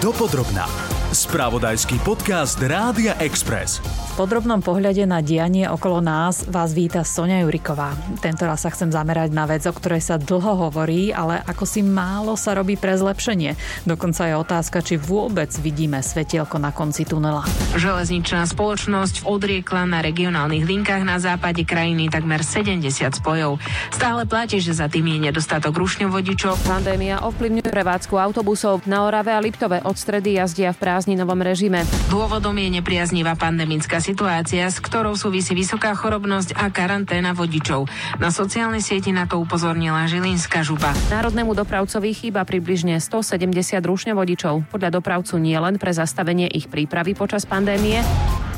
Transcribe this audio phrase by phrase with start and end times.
[0.00, 0.68] Dopodrobná.
[1.16, 3.80] Spravodajský podcast Rádia Express.
[3.80, 7.96] V podrobnom pohľade na dianie okolo nás vás víta Sonia Juriková.
[8.20, 11.80] Tento raz sa chcem zamerať na vec, o ktorej sa dlho hovorí, ale ako si
[11.80, 13.56] málo sa robí pre zlepšenie.
[13.88, 17.48] Dokonca je otázka, či vôbec vidíme svetielko na konci tunela.
[17.80, 22.84] Železničná spoločnosť odriekla na regionálnych linkách na západe krajiny takmer 70
[23.24, 23.56] spojov.
[23.88, 26.60] Stále platí, že za tým je nedostatok rušňovodičov.
[26.68, 28.84] Pandémia ovplyvňuje prevádzku autobusov.
[28.84, 31.86] Na Orave a Liptove od stredy jazdia v prázdninovom režime.
[32.10, 37.86] Dôvodom je nepriaznivá pandemická situácia, s ktorou súvisí vysoká chorobnosť a karanténa vodičov.
[38.18, 40.90] Na sociálnej sieti na to upozornila Žilinská župa.
[41.14, 43.54] Národnému dopravcovi chýba približne 170
[43.86, 44.66] rušňovodičov.
[44.66, 48.02] Podľa dopravcu nie len pre zastavenie ich prípravy počas pandémie,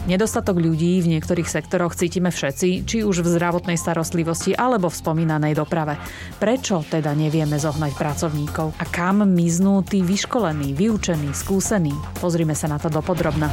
[0.09, 5.53] Nedostatok ľudí v niektorých sektoroch cítime všetci, či už v zdravotnej starostlivosti alebo v spomínanej
[5.53, 6.01] doprave.
[6.41, 8.73] Prečo teda nevieme zohnať pracovníkov?
[8.81, 11.93] A kam miznú tí vyškolení, vyučení, skúsení?
[12.25, 13.53] Pozrime sa na to dopodrobna.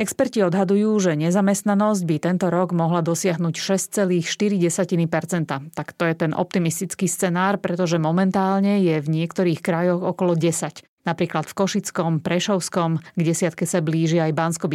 [0.00, 5.76] Experti odhadujú, že nezamestnanosť by tento rok mohla dosiahnuť 6,4%.
[5.76, 10.93] Tak to je ten optimistický scenár, pretože momentálne je v niektorých krajoch okolo 10.
[11.04, 14.66] Napríklad v Košickom, Prešovskom, k desiatke sa blíži aj bansko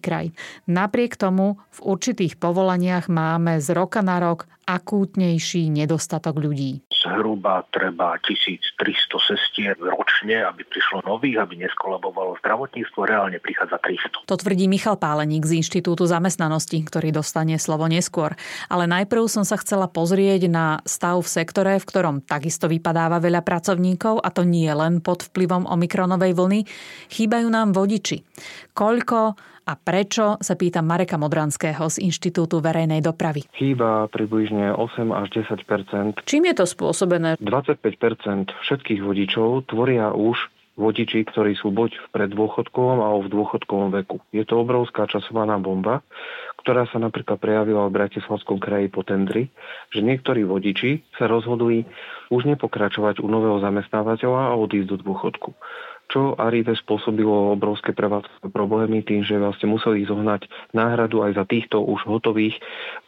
[0.00, 0.32] kraj.
[0.64, 6.80] Napriek tomu v určitých povolaniach máme z roka na rok akútnejší nedostatok ľudí.
[7.04, 8.80] Zhruba treba 1300
[9.20, 14.24] sestier ročne, aby prišlo nových, aby neskolabovalo zdravotníctvo, reálne prichádza 300.
[14.24, 18.32] To tvrdí Michal Páleník z Inštitútu zamestnanosti, ktorý dostane slovo neskôr.
[18.72, 23.44] Ale najprv som sa chcela pozrieť na stav v sektore, v ktorom takisto vypadáva veľa
[23.44, 26.60] pracovníkov a to nie len pod vplyvom omikronovej vlny.
[27.12, 28.24] Chýbajú nám vodiči.
[28.72, 33.48] Koľko a prečo, sa pýtam Mareka Modranského z Inštitútu verejnej dopravy.
[33.56, 37.40] Chýba približne 8 až 10% Čím je to spôsobené?
[37.40, 44.18] 25% všetkých vodičov tvoria už vodiči, ktorí sú buď v preddôchodkovom alebo v dôchodkovom veku.
[44.34, 46.02] Je to obrovská časovaná bomba,
[46.60, 49.54] ktorá sa napríklad prejavila v Bratislavskom kraji po tendri,
[49.94, 51.86] že niektorí vodiči sa rozhodli
[52.34, 55.54] už nepokračovať u nového zamestnávateľa a odísť do dôchodku
[56.14, 61.82] čo Arive spôsobilo obrovské prevádzkové problémy tým, že vlastne museli zohnať náhradu aj za týchto
[61.82, 62.54] už hotových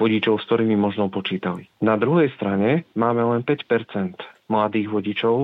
[0.02, 1.70] vodičov, s ktorými možno počítali.
[1.78, 4.18] Na druhej strane máme len 5%
[4.50, 5.36] mladých vodičov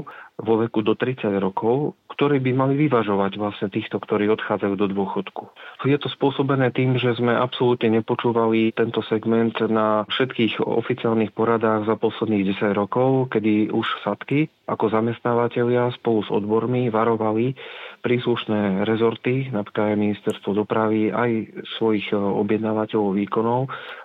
[0.42, 5.50] vo veku do 30 rokov, ktorí by mali vyvažovať vlastne týchto, ktorí odchádzajú do dôchodku.
[5.82, 11.98] Je to spôsobené tým, že sme absolútne nepočúvali tento segment na všetkých oficiálnych poradách za
[11.98, 17.58] posledných 10 rokov, kedy už sadky ako zamestnávateľia spolu s odbormi varovali
[18.02, 23.60] príslušné rezorty, napríklad aj ministerstvo dopravy, aj svojich e, objednávateľov výkonov.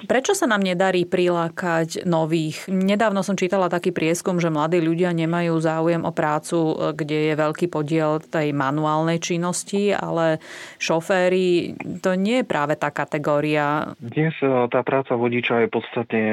[0.05, 2.69] Prečo sa nám nedarí prilákať nových?
[2.69, 7.33] Nedávno som čítala taký prieskum, že mladí ľudia nemajú záujem o prácu, e, kde je
[7.37, 10.39] veľký podiel tej manuálnej činnosti, ale
[10.79, 13.91] šoféry, to nie je práve tá kategória.
[13.99, 16.25] Dnes e, tá práca vodiča je podstatne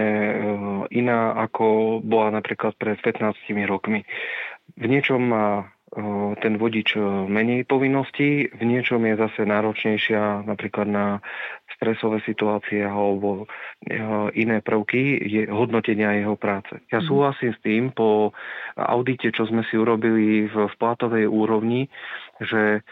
[0.95, 3.35] iná, ako bola napríklad pred 15
[3.67, 4.07] rokmi.
[4.79, 5.29] V niečom
[6.43, 6.99] ten vodič
[7.31, 11.07] menej povinností, v niečom je zase náročnejšia napríklad na
[11.79, 13.47] stresové situácie alebo
[14.35, 16.83] iné prvky je hodnotenia jeho práce.
[16.91, 17.07] Ja mhm.
[17.07, 18.35] súhlasím s tým po
[18.75, 21.87] audite, čo sme si urobili v, v platovej úrovni,
[22.43, 22.83] že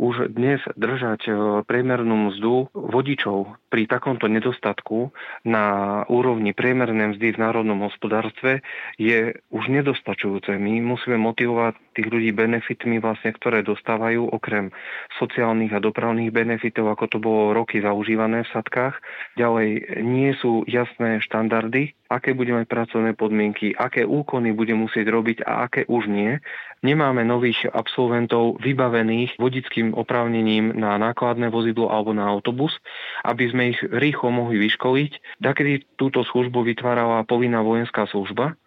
[0.00, 1.28] už dnes držať
[1.68, 5.12] priemernú mzdu vodičov pri takomto nedostatku
[5.44, 5.64] na
[6.08, 8.64] úrovni priemernej mzdy v národnom hospodárstve
[8.96, 10.56] je už nedostačujúce.
[10.56, 14.72] My musíme motivovať tých ľudí benefitmi, vlastne, ktoré dostávajú okrem
[15.20, 18.96] sociálnych a dopravných benefitov, ako to bolo roky zaužívané v sadkách.
[19.36, 25.46] Ďalej nie sú jasné štandardy, aké bude mať pracovné podmienky, aké úkony bude musieť robiť
[25.46, 26.42] a aké už nie.
[26.82, 32.74] Nemáme nových absolventov vybavených vodickým oprávnením na nákladné vozidlo alebo na autobus,
[33.22, 35.38] aby sme ich rýchlo mohli vyškoliť.
[35.38, 38.58] Takedy túto službu vytvárala povinná vojenská služba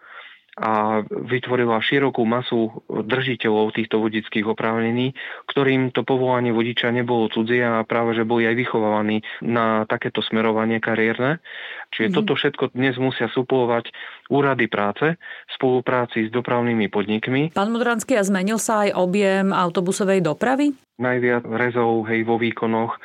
[0.53, 5.17] a vytvorila širokú masu držiteľov týchto vodických oprávnení,
[5.49, 10.77] ktorým to povolanie vodiča nebolo cudzie a práve, že boli aj vychovávaní na takéto smerovanie
[10.77, 11.41] kariérne.
[11.89, 12.15] Čiže mm.
[12.21, 13.89] toto všetko dnes musia suplovať
[14.29, 17.57] úrady práce v spolupráci s dopravnými podnikmi.
[17.57, 20.77] Pán Modranský, a zmenil sa aj objem autobusovej dopravy?
[21.01, 23.01] Najviac rezov hej, vo výkonoch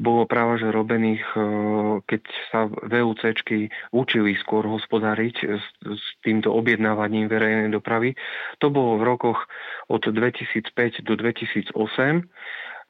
[0.00, 1.40] bolo práve že robených, e,
[2.08, 8.16] keď sa VUCčky učili skôr hospodariť s, s týmto objednávaním verejnej dopravy.
[8.64, 9.44] To bolo v rokoch
[9.92, 11.76] od 2005 do 2008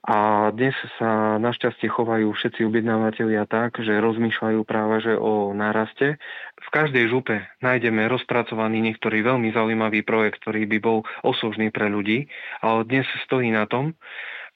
[0.01, 6.17] A dnes sa našťastie chovajú všetci objednávateľia tak, že rozmýšľajú práve že o náraste.
[6.57, 12.33] V každej župe nájdeme rozpracovaný niektorý veľmi zaujímavý projekt, ktorý by bol osožný pre ľudí,
[12.65, 13.93] ale dnes stojí na tom,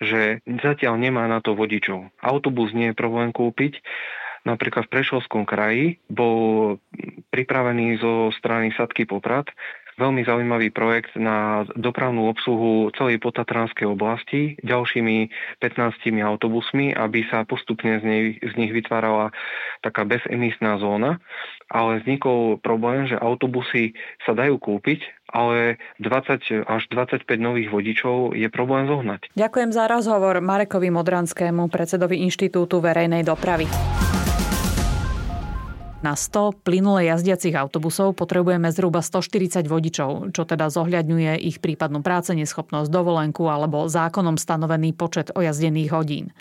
[0.05, 2.13] že zatiaľ nemá na to vodičov.
[2.21, 3.81] Autobus nie je problém kúpiť,
[4.45, 6.77] napríklad v Prešovskom kraji bol
[7.33, 9.49] pripravený zo strany Sadky Poprad
[9.99, 15.31] veľmi zaujímavý projekt na dopravnú obsluhu celej potatranskej oblasti ďalšími
[15.63, 19.31] 15 autobusmi, aby sa postupne z, nej, z nich vytvárala
[19.83, 21.23] taká bezemisná zóna.
[21.73, 25.01] Ale vznikol problém, že autobusy sa dajú kúpiť,
[25.33, 29.33] ale 20 až 25 nových vodičov je problém zohnať.
[29.35, 33.67] Ďakujem za rozhovor Marekovi Modranskému, predsedovi Inštitútu verejnej dopravy.
[36.05, 42.37] Na 100 plynule jazdiacich autobusov potrebujeme zhruba 140 vodičov, čo teda zohľadňuje ich prípadnú práce,
[42.37, 46.37] neschopnosť, dovolenku alebo zákonom stanovený počet ojazdených hodín.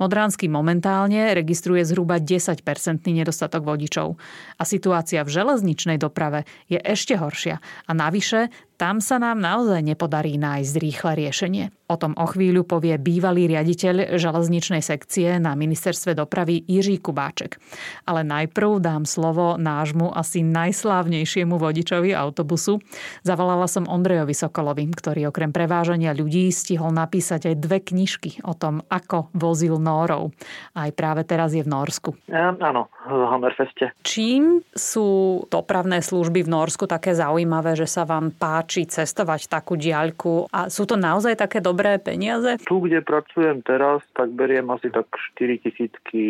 [0.00, 4.16] Modránsky momentálne registruje zhruba 10-percentný nedostatok vodičov.
[4.56, 7.60] A situácia v železničnej doprave je ešte horšia.
[7.60, 8.48] A navyše
[8.82, 11.70] tam sa nám naozaj nepodarí nájsť rýchle riešenie.
[11.86, 17.62] O tom o chvíľu povie bývalý riaditeľ železničnej sekcie na ministerstve dopravy Jiří Kubáček.
[18.10, 22.82] Ale najprv dám slovo nášmu asi najslávnejšiemu vodičovi autobusu.
[23.22, 28.82] Zavolala som Ondrejovi Sokolovi, ktorý okrem prevážania ľudí stihol napísať aj dve knižky o tom,
[28.90, 30.34] ako vozil Nórov.
[30.74, 32.18] Aj práve teraz je v Norsku.
[32.26, 33.94] Ja, áno, v Hammerfeste.
[34.02, 39.76] Čím sú dopravné služby v Norsku také zaujímavé, že sa vám páči či cestovať takú
[39.76, 40.48] diaľku.
[40.48, 42.56] A sú to naozaj také dobré peniaze?
[42.64, 46.24] Tu, kde pracujem teraz, tak beriem asi tak 4 tisícky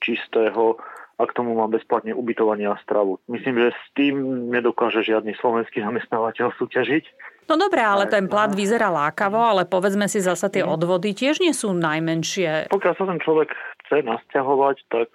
[0.00, 0.80] čistého
[1.20, 3.20] a k tomu mám bezplatne ubytovanie a stravu.
[3.28, 7.04] Myslím, že s tým nedokáže žiadny slovenský zamestnávateľ súťažiť.
[7.52, 10.72] No dobré, ale ten plat vyzerá lákavo, ale povedzme si zasa tie mhm.
[10.72, 12.72] odvody tiež nie sú najmenšie.
[12.72, 13.52] Pokiaľ sa ten človek
[13.86, 15.10] chce nasťahovať, tak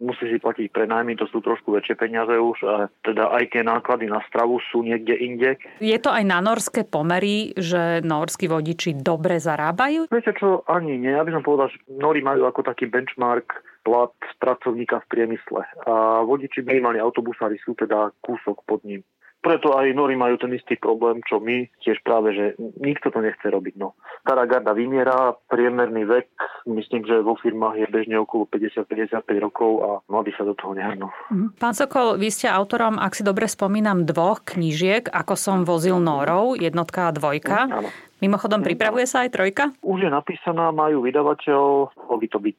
[0.00, 2.74] musí si platiť prenájmy, to sú trošku väčšie peniaze už, a
[3.04, 5.60] teda aj tie náklady na stravu sú niekde inde.
[5.78, 10.08] Je to aj na norské pomery, že norskí vodiči dobre zarábajú?
[10.08, 11.12] Viete čo, ani nie.
[11.12, 15.62] Ja by som povedal, že Nori majú ako taký benchmark plat pracovníka v priemysle.
[15.88, 19.04] A vodiči minimálne autobusári sú teda kúsok pod ním.
[19.40, 22.44] Preto aj Nori majú ten istý problém, čo my, tiež práve, že
[22.76, 23.74] nikto to nechce robiť.
[23.80, 23.96] No.
[24.20, 26.28] Stará garda vymiera, priemerný vek,
[26.68, 31.08] myslím, že vo firmách je bežne okolo 50-55 rokov a mladí sa do toho nehrnú.
[31.32, 31.56] Mhm.
[31.56, 36.60] Pán Sokol, vy ste autorom, ak si dobre spomínam, dvoch knížiek, ako som vozil Norov,
[36.60, 37.58] jednotka a dvojka.
[37.68, 37.88] Áno.
[38.20, 39.72] Mimochodom, pripravuje sa aj trojka?
[39.80, 42.58] Už je napísaná, majú vydavateľ, mohol by to byť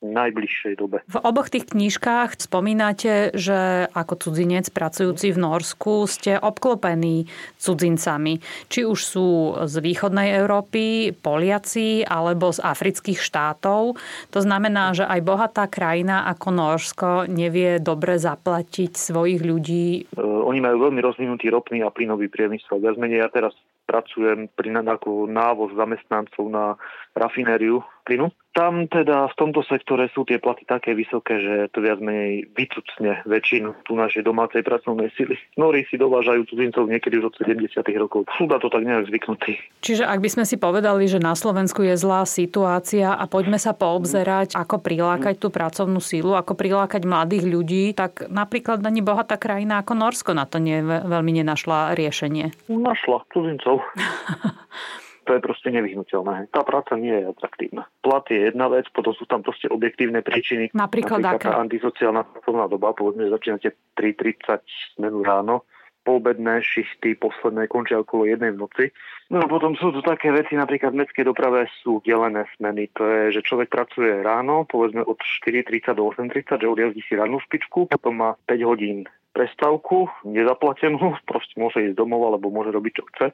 [0.00, 1.04] najbližšej dobe.
[1.06, 7.28] V oboch tých knižkách spomínate, že ako cudzinec pracujúci v Norsku ste obklopení
[7.60, 8.40] cudzincami.
[8.72, 9.28] Či už sú
[9.68, 14.00] z východnej Európy, Poliaci alebo z afrických štátov.
[14.32, 19.88] To znamená, že aj bohatá krajina ako Norsko nevie dobre zaplatiť svojich ľudí.
[20.08, 22.80] E, oni majú veľmi rozvinutý ropný a plynový priemysel.
[22.80, 23.52] Viac menej ja teraz
[23.84, 26.78] pracujem pri ako návoz zamestnancov na
[27.18, 28.34] rafinériu plynu.
[28.50, 33.22] Tam teda v tomto sektore sú tie platy také vysoké, že to viac menej vycucne
[33.22, 35.38] väčšinu tu našej domácej pracovnej sily.
[35.54, 37.78] Nori si dovážajú cudzincov niekedy už od 70.
[37.94, 38.26] rokov.
[38.34, 39.54] Sú na to tak nejak zvyknutí.
[39.86, 43.70] Čiže ak by sme si povedali, že na Slovensku je zlá situácia a poďme sa
[43.70, 49.86] poobzerať, ako prilákať tú pracovnú sílu, ako prilákať mladých ľudí, tak napríklad ani bohatá krajina
[49.86, 52.50] ako Norsko na to nie, veľmi nenašla riešenie.
[52.66, 53.78] Našla cudzincov.
[55.30, 56.50] to je proste nevyhnutelné.
[56.50, 57.86] Tá práca nie je atraktívna.
[58.02, 60.74] Plat je jedna vec, potom sú tam proste objektívne príčiny.
[60.74, 65.62] Napríklad, Napríklad tá antisociálna pracovná doba, povedzme, že začínate 3.30 smenu ráno,
[66.02, 68.84] poobedné šichty posledné končia okolo jednej v noci.
[69.30, 72.90] No a potom sú tu také veci, napríklad v mestskej doprave sú delené smeny.
[72.98, 77.38] To je, že človek pracuje ráno, povedzme od 4.30 do 8.30, že odjazdí si rannú
[77.46, 83.04] špičku, potom má 5 hodín prestávku, nezaplatenú, proste môže ísť domov alebo môže robiť, čo
[83.14, 83.26] chce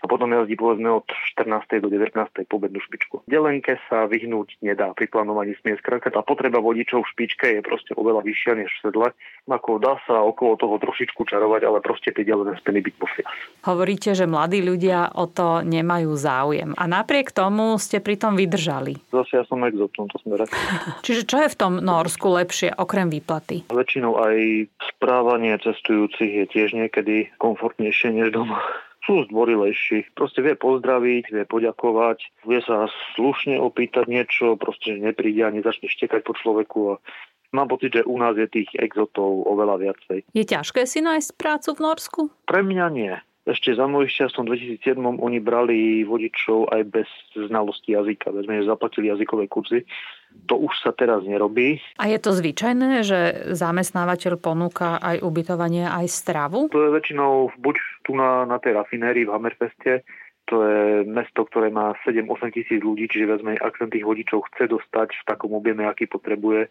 [0.00, 1.84] a potom jazdí povedzme od 14.
[1.84, 2.16] do 19.
[2.48, 3.22] pobednú špičku.
[3.28, 6.08] Delenke sa vyhnúť nedá pri plánovaní smie skrátka.
[6.08, 9.08] Tá potreba vodičov v špičke je proste oveľa vyššia než v sedle.
[9.50, 13.26] Ako dá sa okolo toho trošičku čarovať, ale proste tie delené speny byť musia.
[13.66, 16.70] Hovoríte, že mladí ľudia o to nemajú záujem.
[16.78, 18.96] A napriek tomu ste pri tom vydržali.
[19.12, 20.48] Zase ja som exot v tomto smere.
[21.06, 23.68] Čiže čo je v tom Norsku lepšie, okrem výplaty?
[23.68, 28.62] Väčšinou aj správanie cestujúcich je tiež niekedy komfortnejšie než doma
[29.10, 30.14] sú zdvorilejší.
[30.14, 32.86] Proste vie pozdraviť, vie poďakovať, vie sa
[33.18, 37.02] slušne opýtať niečo, proste nepríde a nezačne štekať po človeku a
[37.50, 40.22] Mám pocit, že u nás je tých exotov oveľa viacej.
[40.30, 42.20] Je ťažké si nájsť prácu v Norsku?
[42.46, 43.10] Pre mňa nie.
[43.42, 48.70] ešte za mojich čas v 2007 oni brali vodičov aj bez znalosti jazyka, bez že
[48.70, 49.82] zaplatili jazykové kurzy.
[50.50, 51.78] To už sa teraz nerobí.
[52.02, 53.18] A je to zvyčajné, že
[53.54, 56.66] zamestnávateľ ponúka aj ubytovanie, aj stravu?
[56.74, 60.02] To je väčšinou buď tu na, na tej rafinérii v Hammerfeste,
[60.50, 64.66] to je mesto, ktoré má 7-8 tisíc ľudí, čiže vezme, ak sa tých vodičov chce
[64.66, 66.66] dostať v takom objeme, aký potrebuje,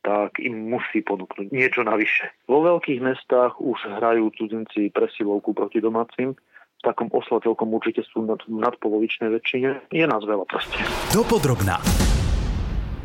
[0.00, 2.32] tak im musí ponúknuť niečo navyše.
[2.48, 6.32] Vo veľkých mestách už hrajú cudzinci presilovku proti domácim,
[6.80, 9.92] v takom osle celkom určite sú nad, nadpolovičnej väčšine.
[9.92, 10.80] Je nás veľa proste.
[11.12, 11.76] Dopodrobná.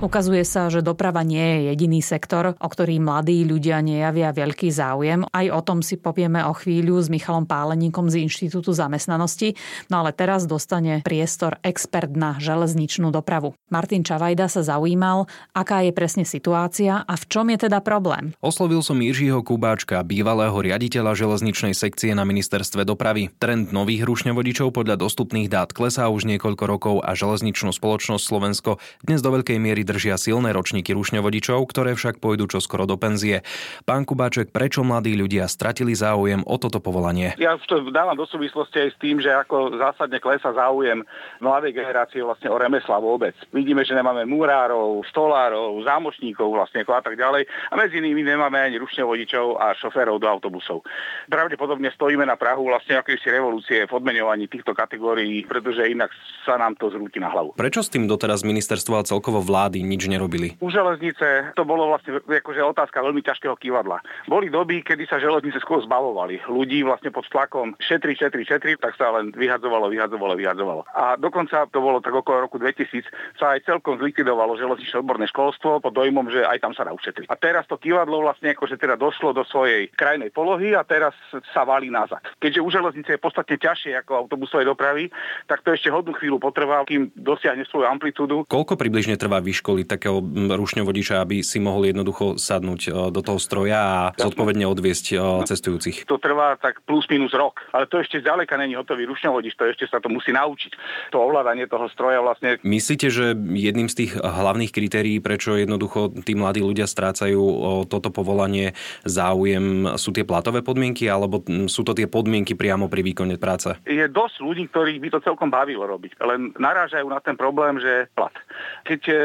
[0.04, 5.24] Ukazuje sa, že doprava nie je jediný sektor, o ktorý mladí ľudia nejavia veľký záujem.
[5.32, 9.56] Aj o tom si povieme o chvíľu s Michalom Páleníkom z Inštitútu zamestnanosti.
[9.88, 13.56] No ale teraz dostane priestor expert na železničnú dopravu.
[13.72, 18.36] Martin Čavajda sa zaujímal, aká je presne situácia a v čom je teda problém.
[18.44, 23.32] Oslovil som Jiřího Kubáčka, bývalého riaditeľa železničnej sekcie na ministerstve dopravy.
[23.40, 29.24] Trend nových rušňovodičov podľa dostupných dát klesá už niekoľko rokov a železničnú spoločnosť Slovensko dnes
[29.24, 33.46] do veľkej miery držia silné ročníky rušňovodičov, ktoré však pôjdu čoskoro do penzie.
[33.86, 37.38] Pán Kubáček, prečo mladí ľudia stratili záujem o toto povolanie?
[37.38, 41.06] Ja to dávam do súvislosti aj s tým, že ako zásadne klesa záujem
[41.38, 43.38] mladej generácie vlastne o remesla vôbec.
[43.54, 48.80] Vidíme, že nemáme múrárov, stolárov, zámočníkov vlastne a tak ďalej a medzi nimi nemáme ani
[48.80, 50.88] rušňovodičov a šoférov do autobusov.
[51.28, 56.08] Pravdepodobne stojíme na Prahu vlastne akejsi revolúcie v odmenovaní týchto kategórií, pretože inak
[56.48, 57.52] sa nám to zrúti na hlavu.
[57.60, 60.48] Prečo s tým doteraz ministerstvo a celkovo vlády vlády nič nerobili?
[60.64, 64.00] U železnice to bolo vlastne akože otázka veľmi ťažkého kývadla.
[64.32, 66.40] Boli doby, kedy sa železnice skôr zbavovali.
[66.48, 70.82] Ľudí vlastne pod tlakom šetri, šetri, šetri, tak sa len vyhadzovalo, vyhadzovalo, vyhadzovalo.
[70.96, 73.04] A dokonca to bolo tak okolo roku 2000
[73.36, 77.28] sa aj celkom zlikvidovalo železničné odborné školstvo pod dojmom, že aj tam sa dá ušetriť.
[77.28, 81.12] A teraz to kývadlo vlastne akože teda došlo do svojej krajnej polohy a teraz
[81.52, 82.24] sa valí nazad.
[82.40, 85.12] Keďže u železnice je podstatne ťažšie ako autobusovej dopravy,
[85.50, 88.46] tak to ešte hodnú chvíľu potrvá, kým dosiahne svoju amplitúdu.
[88.48, 90.22] Koľko približne trvá výška vyškoliť takého
[90.54, 95.16] rušňovodiča, aby si mohol jednoducho sadnúť e, do toho stroja a zodpovedne odviesť e,
[95.50, 96.06] cestujúcich?
[96.06, 99.90] To trvá tak plus minus rok, ale to ešte zďaleka není hotový rušňovodič, to ešte
[99.90, 100.78] sa to musí naučiť.
[101.10, 102.62] To ovládanie toho stroja vlastne.
[102.62, 107.42] Myslíte, že jedným z tých hlavných kritérií, prečo jednoducho tí mladí ľudia strácajú
[107.90, 113.42] toto povolanie záujem, sú tie platové podmienky, alebo sú to tie podmienky priamo pri výkone
[113.42, 113.74] práce?
[113.88, 118.12] Je dosť ľudí, ktorých by to celkom bavilo robiť, len narážajú na ten problém, že
[118.14, 118.36] plat.
[118.86, 119.16] Keď e,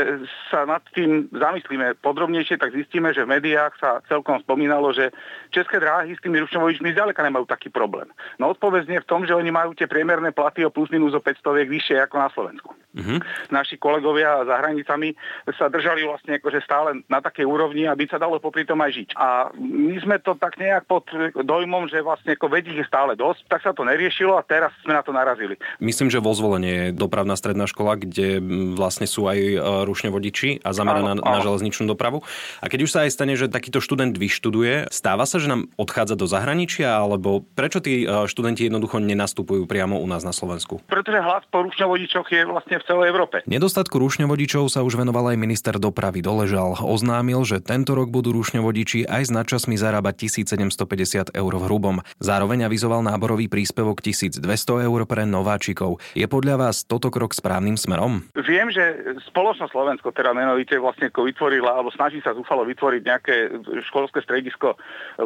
[0.49, 5.13] sa nad tým zamyslíme podrobnejšie, tak zistíme, že v médiách sa celkom spomínalo, že
[5.51, 8.09] české dráhy s tými rušňovodičmi zďaleka nemajú taký problém.
[8.39, 11.21] No odpoveď je v tom, že oni majú tie priemerné platy o plus minus o
[11.21, 12.71] 500 vyššie ako na Slovensku.
[12.91, 13.23] Uh-huh.
[13.55, 15.15] Naši kolegovia za hranicami
[15.55, 19.09] sa držali vlastne akože stále na takej úrovni, aby sa dalo popri tom aj žiť.
[19.15, 21.07] A my sme to tak nejak pod
[21.39, 24.95] dojmom, že vlastne ako vedí je stále dosť, tak sa to neriešilo a teraz sme
[24.95, 25.55] na to narazili.
[25.79, 28.43] Myslím, že vo zvolenie je dopravná stredná škola, kde
[28.75, 32.27] vlastne sú aj e, rušňovodiči a zameraná na, na železničnú dopravu.
[32.59, 36.15] A keď už sa aj stane, že takýto študent vyštuduje, stáva sa, že nám odchádza
[36.15, 40.85] do zahraničia, alebo prečo tí e, študenti jednoducho nenastupujú priamo u nás na Slovensku?
[40.87, 43.43] Pretože hlas po rušňovodičoch je vlastne v celej Európe.
[43.49, 46.77] Nedostatku rušňovodičov sa už venoval aj minister dopravy Doležal.
[46.85, 51.97] Oznámil, že tento rok budú rušňovodiči aj s nadčasmi zarábať 1750 eur v hrubom.
[52.21, 54.45] Zároveň avizoval náborový príspevok 1200
[54.85, 55.99] eur pre nováčikov.
[56.13, 58.29] Je podľa vás toto krok správnym smerom?
[58.37, 63.35] Viem, že spoločnosť Slovensko teda menovite vlastne vytvorila, alebo snaží sa zúfalo vytvoriť nejaké
[63.89, 64.75] školské stredisko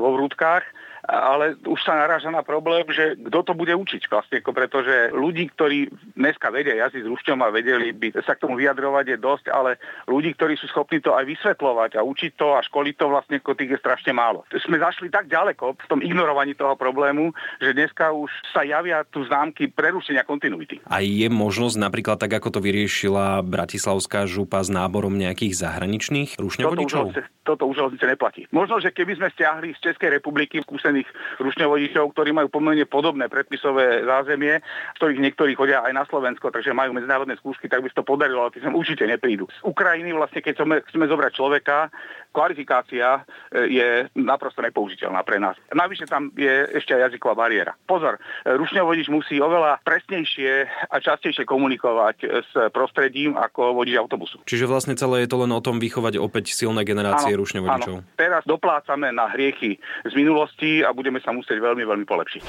[0.04, 0.68] vo Vrútkach
[1.08, 5.88] ale už sa naráža na problém, že kto to bude učiť vlastne, pretože ľudí, ktorí
[6.16, 9.76] dneska vedia jazdiť s rušťom a vedeli by sa k tomu vyjadrovať je dosť, ale
[10.08, 13.70] ľudí, ktorí sú schopní to aj vysvetľovať a učiť to a školiť to vlastne tých
[13.76, 14.42] je strašne málo.
[14.64, 17.30] Sme zašli tak ďaleko v tom ignorovaní toho problému,
[17.60, 20.82] že dneska už sa javia tu známky prerušenia kontinuity.
[20.90, 27.14] A je možnosť napríklad tak, ako to vyriešila Bratislavská župa s náborom nejakých zahraničných rušňovodičov?
[27.44, 28.46] Toto, toto už neplatí.
[28.50, 31.10] Možno, že keby sme stiahli z Českej republiky skúsených skúsených
[31.42, 34.62] rušňovodičov, ktorí majú pomerne podobné predpisové zázemie,
[34.94, 38.06] z ktorých niektorí chodia aj na Slovensko, takže majú medzinárodné skúšky, tak by sa to
[38.06, 39.50] podarilo, ale tí sem určite neprídu.
[39.50, 41.90] Z Ukrajiny vlastne, keď chceme, chceme zobrať človeka,
[42.30, 45.58] kvalifikácia e, je naprosto nepoužiteľná pre nás.
[45.70, 47.74] Navyše tam je ešte aj jazyková bariéra.
[47.86, 54.42] Pozor, rušňovodič musí oveľa presnejšie a častejšie komunikovať s prostredím ako vodič autobusu.
[54.46, 57.94] Čiže vlastne celé je to len o tom vychovať opäť silné generácie rušňovodičov.
[58.02, 58.06] Áno.
[58.18, 62.42] Teraz doplácame na hriechy z minulosti a budeme sa musieť veľmi, veľmi polepšiť.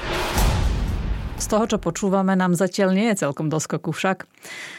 [1.36, 4.24] Z toho, čo počúvame, nám zatiaľ nie je celkom doskoku však.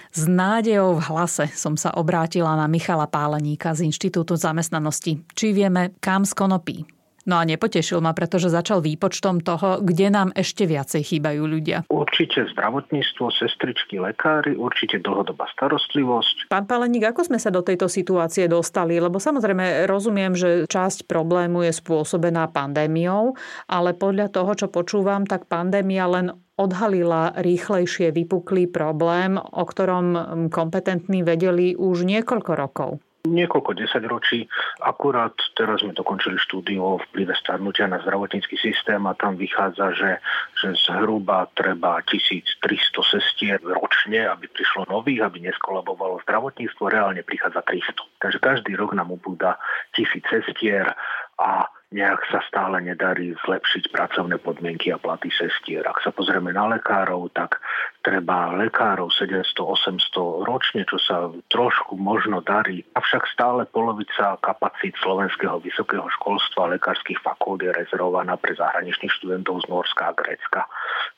[0.10, 5.22] S nádejou v hlase som sa obrátila na Michala Páleníka z Inštitútu zamestnanosti.
[5.38, 6.97] Či vieme, kam skonopí?
[7.28, 11.84] No a nepotešil ma, pretože začal výpočtom toho, kde nám ešte viacej chýbajú ľudia.
[11.92, 16.48] Určite zdravotníctvo, sestričky, lekári, určite dlhodobá starostlivosť.
[16.48, 18.96] Pán Paleník, ako sme sa do tejto situácie dostali?
[18.96, 23.36] Lebo samozrejme rozumiem, že časť problému je spôsobená pandémiou,
[23.68, 30.16] ale podľa toho, čo počúvam, tak pandémia len odhalila rýchlejšie vypuklý problém, o ktorom
[30.50, 32.92] kompetentní vedeli už niekoľko rokov
[33.26, 34.46] niekoľko desaťročí.
[34.84, 40.12] Akurát teraz sme dokončili štúdiu o vplyve starnutia na zdravotnícky systém a tam vychádza, že,
[40.60, 42.62] že zhruba treba 1300
[43.08, 46.84] sestier ročne, aby prišlo nových, aby neskolabovalo zdravotníctvo.
[46.88, 48.22] Reálne prichádza 300.
[48.22, 49.58] Takže každý rok nám ubúda
[49.96, 50.94] tisíc sestier
[51.38, 55.88] a nejak sa stále nedarí zlepšiť pracovné podmienky a platy sestier.
[55.88, 57.64] Ak sa pozrieme na lekárov, tak
[58.04, 62.84] treba lekárov 700-800 ročne, čo sa trošku možno darí.
[62.92, 69.64] Avšak stále polovica kapacít slovenského vysokého školstva a lekárskych fakult je rezervovaná pre zahraničných študentov
[69.64, 70.68] z Norska a Grécka,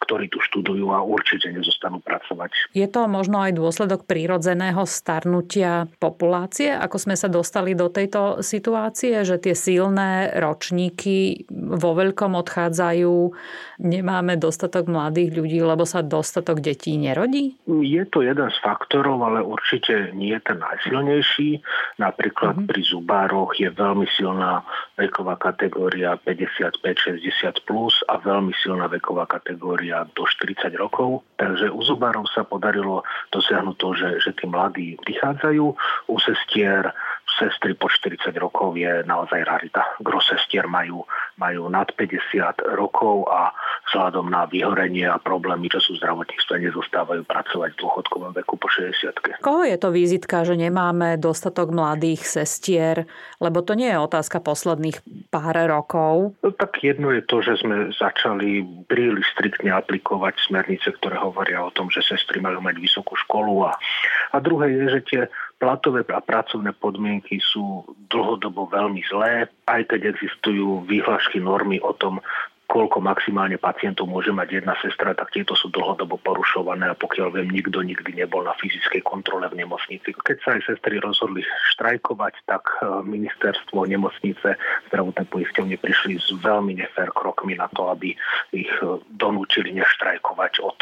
[0.09, 2.73] ktorí tu študujú a určite nezostanú pracovať.
[2.73, 9.21] Je to možno aj dôsledok prírodzeného starnutia populácie, ako sme sa dostali do tejto situácie,
[9.21, 13.13] že tie silné ročníky vo veľkom odchádzajú,
[13.85, 17.53] nemáme dostatok mladých ľudí, lebo sa dostatok detí nerodí?
[17.69, 21.61] Je to jeden z faktorov, ale určite nie je ten najsilnejší.
[22.01, 22.69] Napríklad uh-huh.
[22.69, 24.65] pri zubároch je veľmi silná
[24.97, 31.25] veková kategória 55-60 plus a veľmi silná veková kategória do 40 rokov.
[31.39, 33.03] Takže u zubárov sa podarilo
[33.34, 35.65] dosiahnuť to, že, že tí mladí prichádzajú.
[36.12, 36.91] U sestier
[37.39, 39.86] sestry po 40 rokov je naozaj rarita.
[40.01, 41.06] Gro sestier majú,
[41.38, 43.53] majú nad 50 rokov a
[43.89, 48.69] vzhľadom na vyhorenie a problémy, čo sú v zdravotníctve, nezostávajú pracovať v dôchodkovom veku po
[48.69, 53.10] 60 Koho je to vizitka, že nemáme dostatok mladých sestier?
[53.41, 55.01] Lebo to nie je otázka posledných
[55.34, 56.38] pár rokov.
[56.46, 61.74] No, tak jedno je to, že sme začali príliš striktne aplikovať smernice, ktoré hovoria o
[61.74, 63.74] tom, že sestry majú mať vysokú školu a,
[64.34, 65.22] a druhé je, že tie
[65.60, 72.24] platové a pracovné podmienky sú dlhodobo veľmi zlé, aj keď existujú výhľašky normy o tom,
[72.69, 77.49] koľko maximálne pacientov môže mať jedna sestra, tak tieto sú dlhodobo porušované a pokiaľ viem,
[77.49, 80.13] nikto nikdy nebol na fyzickej kontrole v nemocnici.
[80.13, 81.41] Keď sa aj sestry rozhodli
[81.74, 84.53] štrajkovať, tak e, ministerstvo, nemocnice,
[84.94, 88.13] zdravotné poisťovne prišli s veľmi nefér krokmi na to, aby
[88.53, 90.77] ich e, donúčili neštrajkovať od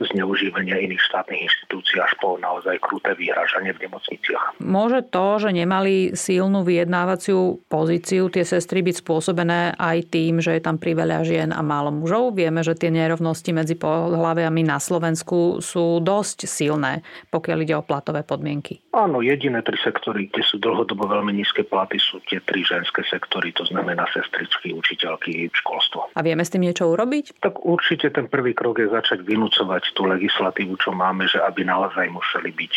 [0.00, 4.62] zneužívania iných štátnych inštitúcií až po naozaj kruté vyhražanie v nemocniciach.
[4.62, 10.62] Môže to, že nemali silnú vyjednávaciu pozíciu tie sestry byť spôsobené aj tým, že je
[10.62, 12.38] tam priveľa žien a málo mužov.
[12.38, 18.22] Vieme, že tie nerovnosti medzi pohľaviami na Slovensku sú dosť silné, pokiaľ ide o platové
[18.22, 18.80] podmienky.
[18.92, 23.50] Áno, jediné tri sektory, kde sú dlhodobo veľmi nízke platy, sú tie tri ženské sektory,
[23.56, 26.12] to znamená sestričky, učiteľky, školstvo.
[26.12, 27.40] A vieme s tým niečo urobiť?
[27.40, 32.06] Tak určite ten prvý krok je začať vynúcovať tú legislatívu, čo máme, že aby naozaj
[32.12, 32.72] museli byť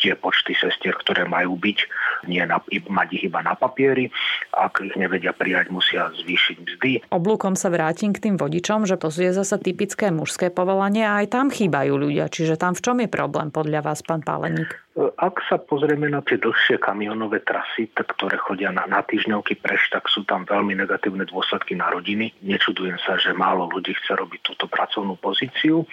[0.00, 1.78] tie počty sestier, ktoré majú byť,
[2.32, 4.08] nie na, mať ich iba na papieri.
[4.56, 6.90] Ak ich nevedia prijať, musia zvýšiť mzdy.
[7.12, 11.24] Oblúkom sa vráti vrátim k tým vodičom, že to je zase typické mužské povolanie a
[11.24, 12.28] aj tam chýbajú ľudia.
[12.28, 14.68] Čiže tam v čom je problém podľa vás, pán Páleník?
[15.16, 20.08] Ak sa pozrieme na tie dlhšie kamionové trasy, ktoré chodia na, na týždňovky preš, tak
[20.08, 22.32] sú tam veľmi negatívne dôsledky na rodiny.
[22.44, 25.84] Nečudujem sa, že málo ľudí chce robiť túto pracovnú pozíciu.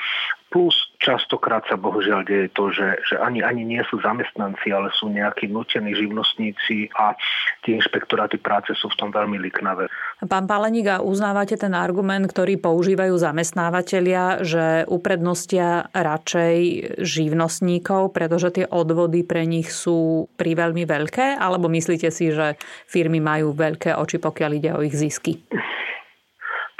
[0.53, 5.09] Plus častokrát sa bohužiaľ deje to, že, že ani, ani nie sú zamestnanci, ale sú
[5.09, 7.17] nejakí nutení živnostníci a
[7.65, 9.89] tie inšpektoráty práce sú v tom veľmi liknavé.
[10.29, 16.55] Pán Paleník, a uznávate ten argument, ktorý používajú zamestnávateľia, že uprednostia radšej
[17.01, 21.41] živnostníkov, pretože tie odvody pre nich sú pri veľmi veľké?
[21.41, 25.41] Alebo myslíte si, že firmy majú veľké oči, pokiaľ ide o ich zisky?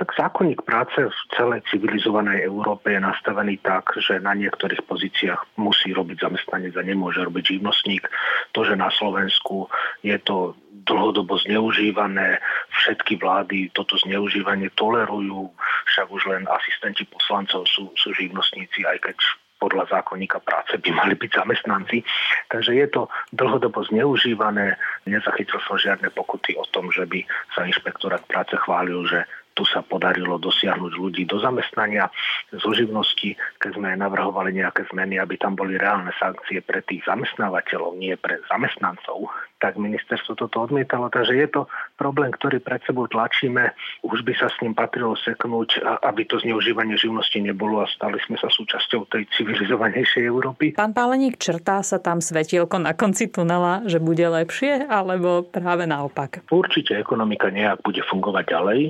[0.04, 5.96] Tak zákonník práce v celej civilizovanej Európe je nastavený tak, že na niektorých pozíciách musí
[5.96, 8.04] robiť zamestnanec a nemôže robiť živnostník.
[8.52, 9.72] To, že na Slovensku
[10.04, 12.44] je to dlhodobo zneužívané,
[12.84, 15.48] všetky vlády toto zneužívanie tolerujú,
[15.96, 19.16] však už len asistenti poslancov sú, sú živnostníci, aj keď
[19.64, 22.04] podľa zákonníka práce by mali byť zamestnanci.
[22.52, 24.76] Takže je to dlhodobo zneužívané.
[25.08, 27.24] Nezachytil som žiadne pokuty o tom, že by
[27.56, 32.10] sa inšpektorát práce chválil, že Tu sa podarilo dosiahnuť ľudí do zamestnania,
[32.50, 37.94] zo živnosti, keď sme navrhovali nejaké zmeny, aby tam boli reálne sankcie pre tých zamestnávateľov,
[37.98, 39.30] nie pre zamestnancov,
[39.62, 41.08] tak ministerstvo toto odmietalo.
[41.08, 41.62] Takže je to
[41.96, 43.72] problém, ktorý pred sebou tlačíme.
[44.04, 48.36] Už by sa s ním patrilo seknúť, aby to zneužívanie živnosti nebolo a stali sme
[48.42, 50.76] sa súčasťou tej civilizovanejšej Európy.
[50.76, 56.44] Pán Páleník, črtá sa tam svetielko na konci tunela, že bude lepšie, alebo práve naopak?
[56.52, 58.82] Určite ekonomika nejak bude fungovať ďalej.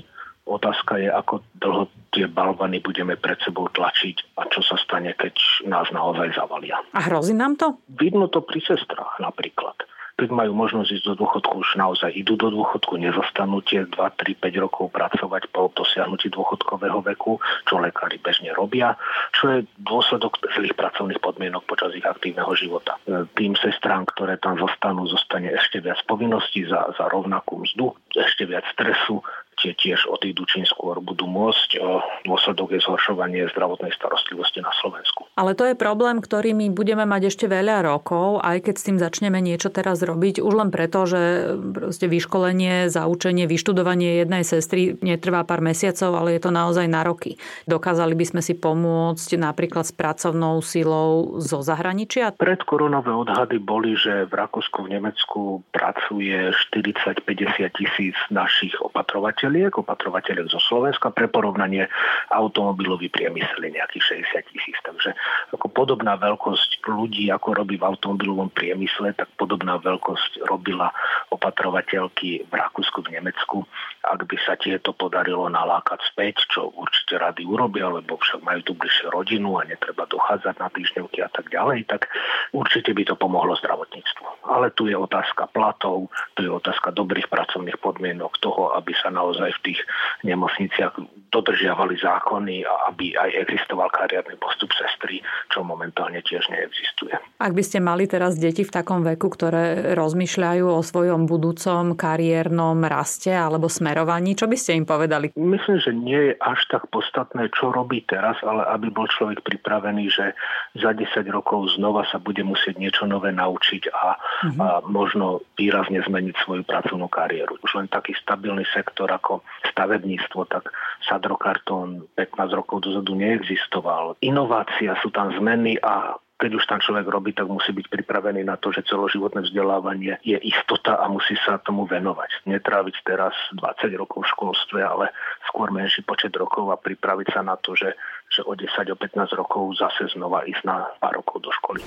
[0.43, 5.33] Otázka je, ako dlho tie balvany budeme pred sebou tlačiť a čo sa stane, keď
[5.71, 6.83] nás naozaj zavalia.
[6.93, 7.79] A hrozí nám to?
[7.87, 9.79] Vidno to pri sestrách napríklad
[10.13, 14.37] keď majú možnosť ísť do dôchodku, už naozaj idú do dôchodku, nezostanú tie 2, 3,
[14.37, 18.93] 5 rokov pracovať po dosiahnutí dôchodkového veku, čo lekári bežne robia,
[19.33, 22.95] čo je dôsledok zlých pracovných podmienok počas ich aktívneho života.
[23.09, 28.45] E, tým sestrám, ktoré tam zostanú, zostane ešte viac povinností za, za rovnakú mzdu, ešte
[28.45, 29.25] viac stresu,
[29.63, 31.79] tie tiež odídu čím skôr budú môcť.
[32.27, 35.23] Dôsledok je zhoršovanie zdravotnej starostlivosti na Slovensku.
[35.33, 38.97] Ale to je problém, ktorý my budeme mať ešte veľa rokov, aj keď s tým
[39.01, 41.57] začneme niečo teraz robiť, už len preto, že
[42.05, 47.41] vyškolenie, zaučenie, vyštudovanie jednej sestry netrvá pár mesiacov, ale je to naozaj na roky.
[47.65, 52.37] Dokázali by sme si pomôcť napríklad s pracovnou silou zo zahraničia?
[52.37, 60.45] Pred koronové odhady boli, že v Rakúsku, v Nemecku pracuje 40-50 tisíc našich opatrovateľiek, opatrovateľiek
[60.45, 61.89] zo Slovenska, pre porovnanie
[62.29, 64.77] automobilový priemysel je nejakých 60 tisíc.
[64.85, 65.22] Takže
[65.53, 70.89] ako podobná veľkosť ľudí, ako robí v automobilovom priemysle, tak podobná veľkosť robila
[71.29, 73.65] opatrovateľky v Rakúsku, v Nemecku.
[74.03, 78.73] Ak by sa tieto podarilo nalákať späť, čo určite rady urobia, lebo však majú tu
[78.73, 82.09] bližšie rodinu a netreba dochádzať na týždňovky a tak ďalej, tak
[82.55, 84.47] určite by to pomohlo zdravotníctvu.
[84.49, 89.53] Ale tu je otázka platov, tu je otázka dobrých pracovných podmienok, toho, aby sa naozaj
[89.59, 89.79] v tých
[90.25, 90.97] nemocniciach
[91.33, 95.12] dodržiavali zákony a aby aj existoval kariérny postup sestry,
[95.51, 97.13] čo momentálne tiež neexistuje.
[97.37, 102.79] Ak by ste mali teraz deti v takom veku, ktoré rozmýšľajú o svojom budúcom kariérnom
[102.87, 105.35] raste alebo smerovaní, čo by ste im povedali?
[105.35, 110.07] Myslím, že nie je až tak podstatné, čo robí teraz, ale aby bol človek pripravený,
[110.07, 110.31] že
[110.79, 114.57] za 10 rokov znova sa bude musieť niečo nové naučiť a, uh-huh.
[114.61, 117.59] a možno výrazne zmeniť svoju pracovnú kariéru.
[117.61, 120.69] Už len taký stabilný sektor ako stavebníctvo, tak
[121.03, 124.15] Sadrokartón 15 rokov dozadu neexistoval.
[124.23, 128.59] Inovácia sú tam zmeny a keď už tam človek robí, tak musí byť pripravený na
[128.59, 132.43] to, že celoživotné vzdelávanie je istota a musí sa tomu venovať.
[132.43, 135.15] Netráviť teraz 20 rokov v školstve, ale
[135.47, 137.95] skôr menší počet rokov a pripraviť sa na to, že,
[138.27, 141.79] že o 10, o 15 rokov zase znova ísť na pár rokov do školy.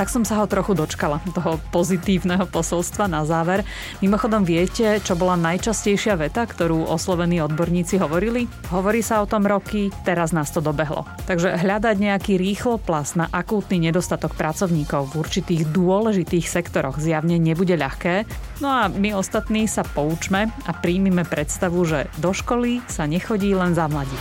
[0.00, 3.68] Tak som sa ho trochu dočkala, toho pozitívneho posolstva na záver.
[4.00, 8.48] Mimochodom viete, čo bola najčastejšia veta, ktorú oslovení odborníci hovorili?
[8.72, 11.04] Hovorí sa o tom roky, teraz nás to dobehlo.
[11.28, 17.76] Takže hľadať nejaký rýchlo plas na akútny nedostatok pracovníkov v určitých dôležitých sektoroch zjavne nebude
[17.76, 18.24] ľahké.
[18.64, 23.76] No a my ostatní sa poučme a príjmime predstavu, že do školy sa nechodí len
[23.76, 24.16] za mladí.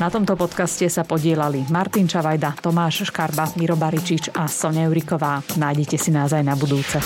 [0.00, 5.44] Na tomto podcaste sa podielali Martin Čavajda, Tomáš Škarba, Miro Baričič a Sonia Juriková.
[5.60, 6.96] Nájdete si nás aj na budúce.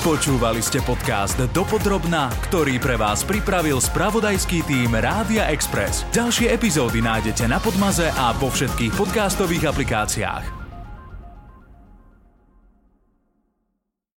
[0.00, 6.08] Počúvali ste podcast Dopodrobná, ktorý pre vás pripravil spravodajský tým Rádia Express.
[6.16, 10.63] Ďalšie epizódy nájdete na Podmaze a vo všetkých podcastových aplikáciách.